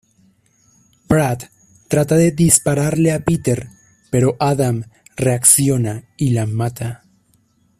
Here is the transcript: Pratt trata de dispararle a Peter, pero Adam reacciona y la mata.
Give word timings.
Pratt 1.07 1.51
trata 1.87 2.15
de 2.15 2.31
dispararle 2.31 3.11
a 3.11 3.19
Peter, 3.23 3.67
pero 4.09 4.35
Adam 4.39 4.83
reacciona 5.15 6.05
y 6.17 6.31
la 6.31 6.47
mata. 6.47 7.03